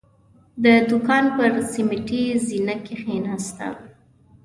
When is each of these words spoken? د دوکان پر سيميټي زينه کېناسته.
د 0.63 0.65
دوکان 0.89 1.23
پر 1.37 1.51
سيميټي 1.71 2.23
زينه 2.47 2.75
کېناسته. 2.85 3.67